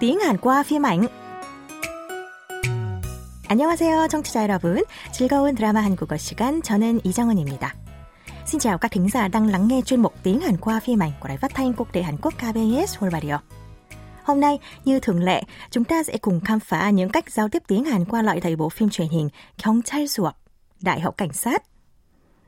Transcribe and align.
tiếng 0.00 0.18
Hàn 0.20 0.36
qua 0.36 0.62
phim 0.62 0.82
ảnh. 0.86 1.08
안녕하세요, 3.48 4.08
청취자 4.08 4.42
여러분. 4.42 4.82
즐거운 5.12 5.54
드라마 5.54 5.80
한국어 5.80 6.16
시간, 6.16 6.62
저는 6.62 7.00
이정은입니다. 7.04 7.74
Xin 8.46 8.60
chào 8.60 8.78
các 8.78 8.90
thính 8.90 9.08
giả 9.08 9.28
đang 9.28 9.46
lắng 9.46 9.68
nghe 9.68 9.80
chuyên 9.82 10.02
mục 10.02 10.14
tiếng 10.22 10.40
Hàn 10.40 10.56
qua 10.56 10.80
phim 10.80 11.02
ảnh 11.02 11.12
của 11.20 11.28
Đài 11.28 11.36
Phát 11.36 11.54
thanh 11.54 11.72
Quốc 11.72 11.92
tế 11.92 12.02
Hàn 12.02 12.16
Quốc 12.22 12.34
KBS 12.34 12.98
World 12.98 13.10
Radio. 13.10 13.38
Hôm 14.24 14.40
nay, 14.40 14.58
như 14.84 15.00
thường 15.00 15.22
lệ, 15.22 15.42
chúng 15.70 15.84
ta 15.84 16.02
sẽ 16.02 16.18
cùng 16.18 16.40
khám 16.40 16.60
phá 16.60 16.90
những 16.90 17.10
cách 17.10 17.30
giao 17.30 17.48
tiếp 17.48 17.62
tiếng 17.66 17.84
Hàn 17.84 18.04
qua 18.04 18.22
loại 18.22 18.40
thầy 18.40 18.56
bộ 18.56 18.68
phim 18.68 18.90
truyền 18.90 19.08
hình 19.08 19.28
경찰 19.58 20.08
수업, 20.08 20.32
Đại 20.80 21.00
học 21.00 21.14
Cảnh 21.16 21.32
sát. 21.32 21.62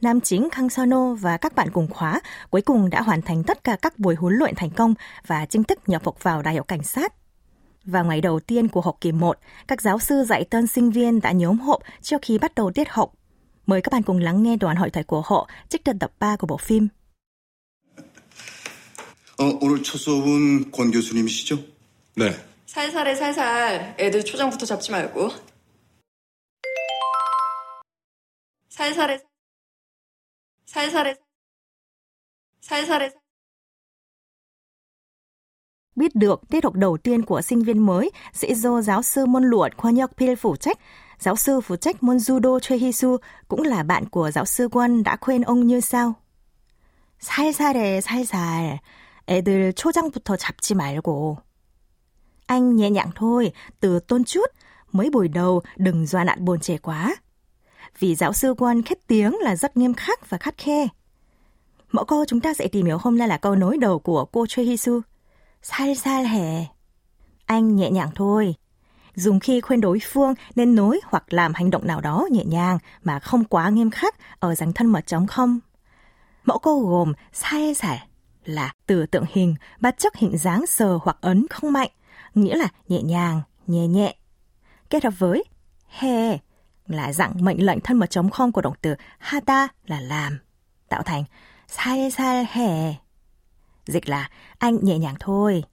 Nam 0.00 0.20
chính 0.20 0.48
Kang 0.50 0.70
Sono 0.70 1.14
và 1.14 1.36
các 1.36 1.54
bạn 1.54 1.70
cùng 1.72 1.88
khóa 1.88 2.20
cuối 2.50 2.62
cùng 2.62 2.90
đã 2.90 3.02
hoàn 3.02 3.22
thành 3.22 3.44
tất 3.44 3.64
cả 3.64 3.76
các 3.82 3.98
buổi 3.98 4.14
huấn 4.14 4.34
luyện 4.34 4.54
thành 4.56 4.70
công 4.70 4.94
và 5.26 5.46
chính 5.46 5.64
thức 5.64 5.78
nhập 5.86 6.04
học 6.04 6.22
vào 6.22 6.42
Đại 6.42 6.56
học 6.56 6.68
Cảnh 6.68 6.82
sát. 6.82 7.12
Và 7.84 8.02
ngày 8.02 8.20
đầu 8.20 8.40
tiên 8.40 8.68
của 8.68 8.80
học 8.80 8.96
kỳ 9.00 9.12
1, 9.12 9.38
các 9.68 9.82
giáo 9.82 9.98
sư 9.98 10.24
dạy 10.24 10.44
tân 10.44 10.66
sinh 10.66 10.90
viên 10.90 11.20
đã 11.20 11.32
nhóm 11.32 11.58
họp 11.58 11.80
trước 12.02 12.22
khi 12.22 12.38
bắt 12.38 12.54
đầu 12.54 12.70
tiết 12.70 12.88
học. 12.88 13.12
Mời 13.66 13.82
các 13.82 13.92
bạn 13.92 14.02
cùng 14.02 14.18
lắng 14.18 14.42
nghe 14.42 14.56
đoạn 14.56 14.76
hội 14.76 14.90
thoại 14.90 15.04
của 15.04 15.22
họ 15.26 15.48
trích 15.68 15.84
từ 15.84 15.92
tập 16.00 16.12
3 16.18 16.36
của 16.36 16.46
bộ 16.46 16.56
phim. 16.56 16.88
어, 19.40 19.58
오늘 19.62 19.82
첫 19.82 19.96
수업은 19.96 20.70
권 20.70 20.90
교수님이시죠? 20.90 21.56
네. 22.16 22.30
살살해 22.66 23.14
살살 23.14 23.96
애들 23.98 24.22
초장부터 24.22 24.66
잡지 24.66 24.92
말고 24.92 25.30
살살해 28.68 29.18
살살해 30.66 31.16
살살해 32.60 33.10
Biết 35.96 36.14
được 36.14 36.40
tiết 36.50 36.64
học 36.64 36.74
đầu 36.74 36.96
tiên 36.96 37.22
của 37.22 37.42
sinh 37.42 37.62
viên 37.62 37.86
mới 37.86 38.10
sẽ 38.32 38.54
do 38.54 38.82
giáo 38.82 39.02
sư 39.02 39.26
môn 39.26 39.44
luật 39.44 39.72
Kwon 39.76 39.96
Hyuk 39.96 40.10
Pil 40.16 40.34
phụ 40.34 40.56
trách. 40.56 40.78
Giáo 41.18 41.36
sư 41.36 41.60
phụ 41.60 41.76
trách 41.76 42.02
môn 42.02 42.16
judo 42.16 42.58
Choi 42.58 42.78
Hee 42.78 42.92
Soo 42.92 43.16
cũng 43.48 43.62
là 43.62 43.82
bạn 43.82 44.08
của 44.08 44.30
giáo 44.30 44.44
sư 44.44 44.68
Kwon 44.68 45.02
đã 45.02 45.16
khuyên 45.20 45.42
ông 45.42 45.66
như 45.66 45.80
sau. 45.80 46.14
살살해 47.20 48.00
살살. 48.00 48.80
애들 49.26 49.72
초장부터 49.72 50.36
잡지 50.36 50.74
말고. 50.74 51.36
Anh 52.46 52.76
nhẹ 52.76 52.90
nhàng 52.90 53.10
thôi, 53.14 53.52
từ 53.80 54.00
tôn 54.00 54.24
chút, 54.24 54.50
mới 54.92 55.10
buổi 55.10 55.28
đầu 55.28 55.62
đừng 55.76 56.06
doa 56.06 56.24
nạn 56.24 56.44
buồn 56.44 56.60
trẻ 56.60 56.78
quá. 56.78 57.16
Vì 57.98 58.14
giáo 58.14 58.32
sư 58.32 58.54
Kwon 58.54 58.82
khét 58.86 59.06
tiếng 59.06 59.36
là 59.40 59.56
rất 59.56 59.76
nghiêm 59.76 59.94
khắc 59.94 60.30
và 60.30 60.38
khắt 60.38 60.58
khe. 60.58 60.88
Mẫu 61.92 62.04
câu 62.04 62.24
chúng 62.24 62.40
ta 62.40 62.54
sẽ 62.54 62.68
tìm 62.68 62.86
hiểu 62.86 62.98
hôm 63.00 63.18
nay 63.18 63.28
là 63.28 63.36
câu 63.36 63.54
nối 63.54 63.78
đầu 63.78 63.98
của 63.98 64.24
cô 64.24 64.46
Choi 64.46 64.66
Hee 64.66 64.76
Soo. 64.76 65.00
살살해. 65.64 66.66
Anh 67.46 67.76
nhẹ 67.76 67.90
nhàng 67.90 68.10
thôi. 68.14 68.54
Dùng 69.14 69.40
khi 69.40 69.60
khuyên 69.60 69.80
đối 69.80 69.98
phương 70.02 70.34
nên 70.54 70.74
nói 70.74 71.00
hoặc 71.04 71.32
làm 71.32 71.54
hành 71.54 71.70
động 71.70 71.86
nào 71.86 72.00
đó 72.00 72.26
nhẹ 72.30 72.44
nhàng 72.44 72.78
mà 73.02 73.18
không 73.18 73.44
quá 73.44 73.68
nghiêm 73.68 73.90
khắc 73.90 74.14
ở 74.40 74.54
dáng 74.54 74.72
thân 74.72 74.86
mật 74.86 75.06
chống 75.06 75.26
không. 75.26 75.58
Mẫu 76.44 76.58
câu 76.58 76.80
gồm 76.80 77.12
살살 77.32 77.98
là 78.44 78.72
từ 78.86 79.06
tượng 79.06 79.24
hình 79.32 79.54
bắt 79.80 79.98
chước 79.98 80.16
hình 80.16 80.38
dáng 80.38 80.66
sờ 80.66 80.98
hoặc 81.02 81.16
ấn 81.20 81.46
không 81.50 81.72
mạnh, 81.72 81.90
nghĩa 82.34 82.56
là 82.56 82.68
nhẹ 82.88 83.02
nhàng, 83.02 83.42
nhẹ 83.66 83.86
nhẹ. 83.86 84.14
Kết 84.90 85.04
hợp 85.04 85.14
với 85.18 85.44
he 85.88 86.38
là 86.86 87.12
dạng 87.12 87.44
mệnh 87.44 87.66
lệnh 87.66 87.80
thân 87.80 87.96
mật 87.98 88.10
chống 88.10 88.30
không 88.30 88.52
của 88.52 88.60
động 88.60 88.74
từ 88.82 88.94
hata 89.18 89.68
là 89.86 90.00
làm, 90.00 90.38
tạo 90.88 91.02
thành 91.02 91.24
살살해. 91.68 92.94
Dịch 93.85 94.09
là 94.09 94.29
anh 94.57 94.77
nhẹ 94.81 94.97
nhàng 94.97 95.15
thôi. 95.19 95.63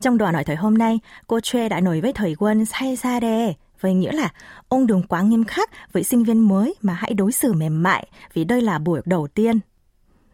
Trong 0.00 0.18
đoạn 0.18 0.34
hỏi 0.34 0.44
thời 0.44 0.56
hôm 0.56 0.78
nay, 0.78 0.98
cô 1.26 1.40
Chue 1.40 1.68
đã 1.68 1.80
nổi 1.80 2.00
với 2.00 2.12
thời 2.12 2.34
quân 2.38 2.64
say 2.64 2.96
ra 2.96 3.20
đề, 3.20 3.54
với 3.80 3.94
nghĩa 3.94 4.12
là 4.12 4.32
ông 4.68 4.86
đừng 4.86 5.02
quá 5.02 5.22
nghiêm 5.22 5.44
khắc 5.44 5.92
với 5.92 6.04
sinh 6.04 6.24
viên 6.24 6.40
mới 6.40 6.74
mà 6.82 6.92
hãy 6.94 7.14
đối 7.14 7.32
xử 7.32 7.52
mềm 7.52 7.82
mại 7.82 8.08
vì 8.32 8.44
đây 8.44 8.60
là 8.60 8.78
buổi 8.78 9.00
đầu 9.04 9.28
tiên. 9.28 9.60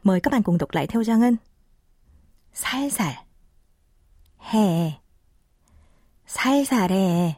Mời 0.03 0.21
các 0.21 0.32
bạn 0.32 0.43
cùng 0.43 0.59
đọc 0.59 0.69
lại 0.72 0.87
theo 0.87 1.04
Giang 1.04 1.21
Ngân. 1.21 1.37
Sai 2.53 2.91
giả 2.91 3.22
Hè 4.38 4.91
Sai 6.27 6.65
giả 6.65 6.88
đề 6.88 7.32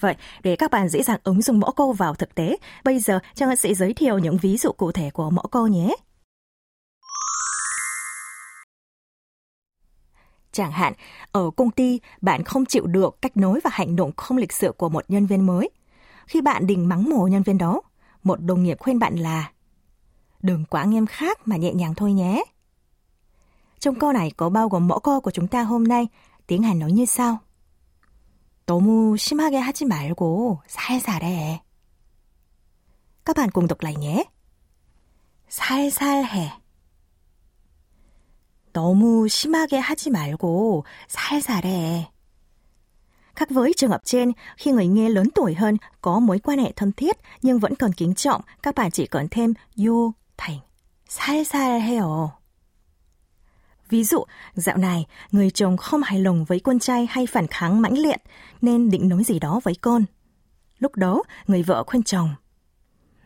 Vậy, 0.00 0.16
để 0.42 0.56
các 0.56 0.70
bạn 0.70 0.88
dễ 0.88 1.02
dàng 1.02 1.20
ứng 1.24 1.42
dụng 1.42 1.60
mẫu 1.60 1.72
câu 1.72 1.92
vào 1.92 2.14
thực 2.14 2.34
tế, 2.34 2.56
bây 2.84 2.98
giờ 2.98 3.18
Trang 3.34 3.56
sẽ 3.56 3.74
giới 3.74 3.94
thiệu 3.94 4.18
những 4.18 4.36
ví 4.36 4.56
dụ 4.56 4.72
cụ 4.72 4.92
thể 4.92 5.10
của 5.10 5.30
mẫu 5.30 5.46
câu 5.50 5.66
nhé. 5.66 5.94
Chẳng 10.57 10.71
hạn, 10.71 10.93
ở 11.31 11.49
công 11.57 11.71
ty, 11.71 11.99
bạn 12.21 12.43
không 12.43 12.65
chịu 12.65 12.85
được 12.85 13.21
cách 13.21 13.37
nói 13.37 13.59
và 13.63 13.69
hành 13.73 13.95
động 13.95 14.11
không 14.17 14.37
lịch 14.37 14.53
sự 14.53 14.71
của 14.77 14.89
một 14.89 15.05
nhân 15.07 15.25
viên 15.25 15.45
mới. 15.45 15.69
Khi 16.25 16.41
bạn 16.41 16.67
định 16.67 16.89
mắng 16.89 17.09
mồ 17.09 17.27
nhân 17.27 17.43
viên 17.43 17.57
đó, 17.57 17.81
một 18.23 18.41
đồng 18.41 18.63
nghiệp 18.63 18.77
khuyên 18.79 18.99
bạn 18.99 19.15
là 19.15 19.51
Đừng 20.41 20.65
quá 20.65 20.85
nghiêm 20.85 21.05
khắc 21.05 21.47
mà 21.47 21.57
nhẹ 21.57 21.73
nhàng 21.73 21.95
thôi 21.95 22.13
nhé. 22.13 22.43
Trong 23.79 23.95
câu 23.95 24.11
này 24.11 24.31
có 24.37 24.49
bao 24.49 24.69
gồm 24.69 24.87
mẫu 24.87 24.99
câu 24.99 25.21
của 25.21 25.31
chúng 25.31 25.47
ta 25.47 25.63
hôm 25.63 25.83
nay, 25.83 26.07
tiếng 26.47 26.63
Hàn 26.63 26.79
nói 26.79 26.91
như 26.91 27.05
sau. 27.05 27.37
너무 28.65 29.17
심하게 29.17 29.59
하지 29.59 29.85
말고 29.85 30.61
살살 30.67 31.23
해. 31.23 31.63
Các 33.25 33.35
bạn 33.37 33.51
cùng 33.51 33.67
đọc 33.67 33.81
lại 33.81 33.95
nhé. 33.95 34.23
살살 35.49 36.25
해. 36.25 36.56
너무 38.77 39.27
심하게 39.27 39.79
하지 39.79 40.09
말고 40.09 40.83
살살 41.07 41.65
해. 41.65 42.09
Khác 43.35 43.49
với 43.49 43.73
trường 43.77 43.91
hợp 43.91 44.01
trên, 44.05 44.31
khi 44.57 44.71
người 44.71 44.87
nghe 44.87 45.09
lớn 45.09 45.29
tuổi 45.35 45.53
hơn 45.53 45.77
có 46.01 46.19
mối 46.19 46.39
quan 46.39 46.59
hệ 46.59 46.71
thân 46.75 46.91
thiết 46.91 47.17
nhưng 47.41 47.59
vẫn 47.59 47.75
còn 47.75 47.93
kính 47.93 48.13
trọng, 48.15 48.41
các 48.63 48.75
bạn 48.75 48.91
chỉ 48.91 49.07
cần 49.07 49.27
thêm 49.31 49.53
요 49.77 50.11
thành 50.37 50.59
살살 51.09 51.81
해요. 51.81 52.29
Ví 53.89 54.03
dụ, 54.03 54.23
dạo 54.53 54.77
này, 54.77 55.05
người 55.31 55.51
chồng 55.51 55.77
không 55.77 56.03
hài 56.03 56.19
lòng 56.19 56.45
với 56.45 56.59
con 56.59 56.79
trai 56.79 57.07
hay 57.09 57.25
phản 57.25 57.47
kháng 57.47 57.81
mãnh 57.81 57.97
liệt, 57.97 58.21
nên 58.61 58.89
định 58.89 59.09
nói 59.09 59.23
gì 59.23 59.39
đó 59.39 59.59
với 59.63 59.75
con. 59.81 60.05
Lúc 60.79 60.95
đó, 60.95 61.23
người 61.47 61.63
vợ 61.63 61.83
khuyên 61.87 62.03
chồng. 62.03 62.29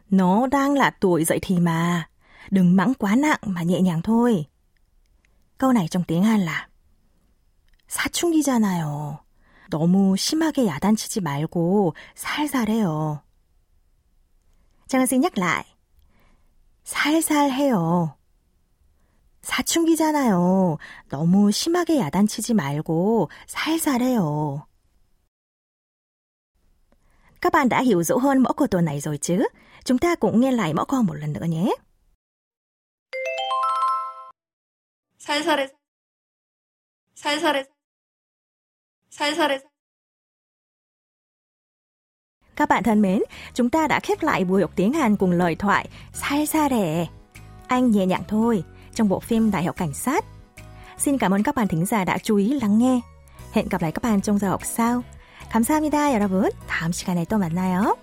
Nó 0.10 0.48
đang 0.48 0.74
là 0.74 0.90
tuổi 0.90 1.26
dậy 1.26 1.40
thì 1.42 1.60
mà, 1.60 2.10
đừng 2.50 2.76
mắng 2.76 2.94
quá 2.94 3.16
nặng 3.16 3.40
mà 3.46 3.64
nhẹ 3.64 3.82
nhàng 3.82 4.02
thôi. 4.02 4.46
Câu 5.63 5.73
này 5.73 5.89
trong 5.89 6.05
tiếng 6.05 6.25
Hàn 6.25 6.41
là 6.41 6.69
사춘기잖아요. 7.89 9.19
너무 9.71 10.17
심하게 10.17 10.67
야단치지 10.67 11.21
말고 11.21 11.95
살살 12.17 12.69
해요. 12.69 13.21
Trang 14.89 15.07
xin 15.07 15.21
nhắc 15.21 15.39
lại. 15.39 15.65
살살 16.83 17.53
해요. 17.53 18.17
사춘기잖아요. 19.43 20.79
너무 21.09 21.53
심하게 21.53 22.01
야단치지 22.01 22.55
말고 22.55 23.29
살살 23.47 24.03
해요. 24.03 24.67
Các 27.41 27.53
bạn 27.53 27.69
đã 27.69 27.81
hiểu 27.83 28.03
rõ 28.03 28.17
hơn 28.17 28.39
mẫu 28.39 28.53
câu 28.53 28.67
tuần 28.67 28.85
này 28.85 29.01
rồi 29.01 29.19
chứ? 29.19 29.47
Chúng 29.85 29.99
ta 29.99 30.15
cũng 30.15 30.41
nghe 30.41 30.53
lại 30.53 30.75
mẫu 30.75 30.85
câu 30.85 31.03
một 31.03 31.15
lần 31.15 31.33
nữa 31.33 31.45
nhé. 31.45 31.73
살살해 35.22 35.68
살살해 37.16 37.66
살살해 39.10 39.60
Các 42.56 42.70
bạn 42.70 42.84
thân 42.84 43.02
mến, 43.02 43.22
chúng 43.54 43.70
ta 43.70 43.88
đã 43.88 44.00
khép 44.00 44.24
lại 44.24 44.46
buổi 44.46 44.62
học 44.62 44.72
tiếng 44.76 44.94
Hàn 44.94 45.16
cùng 45.16 45.32
lời 45.32 45.56
thoại 45.56 45.90
살살해. 46.14 47.06
Anh 47.68 47.92
nhẹ 47.92 48.06
nhàng 48.06 48.24
thôi 48.28 48.64
trong 48.94 49.10
bộ 49.10 49.20
phim 49.20 49.52
Đại 49.52 49.64
học 49.64 49.78
Cảnh 49.78 49.94
sát. 49.94 50.26
Xin 50.98 51.18
cảm 51.18 51.34
ơn 51.34 51.44
các 51.44 51.56
bạn 51.56 51.68
thính 51.68 51.86
giả 51.86 52.06
đã 52.06 52.18
chú 52.18 52.36
ý 52.36 52.60
lắng 52.60 52.78
nghe. 52.78 53.00
Hẹn 53.52 53.70
gặp 53.70 53.82
lại 53.82 53.92
các 53.92 54.04
bạn 54.04 54.22
trong 54.22 54.40
giờ 54.40 54.50
học 54.50 54.66
sau. 54.66 55.04
감사합니다, 55.52 56.12
여러분. 56.14 56.50
다음 56.68 56.92
시간에 56.92 57.26
또 57.26 57.38
만나요. 57.38 57.96